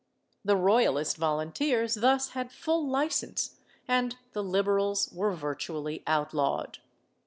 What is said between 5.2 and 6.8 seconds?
virtually outlawed.